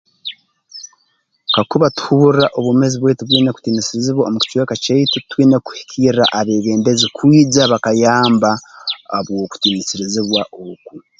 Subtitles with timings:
[1.53, 8.51] Kakuba tuhurra obwomeezi bwaitu bwine kutiinisirizibwa omu kicweka kyaitu twine kuhikirra abeebembezi kwija bakayamba
[9.11, 10.93] habw'okutiinisirizibwa oku